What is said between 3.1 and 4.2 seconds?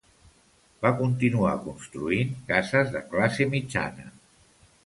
classe mitjana.